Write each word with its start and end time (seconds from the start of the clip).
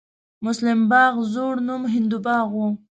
مسلم 0.45 0.79
باغ 0.91 1.13
زوړ 1.33 1.55
نوم 1.67 1.81
هندو 1.93 2.17
باغ 2.25 2.47
و 2.55 2.59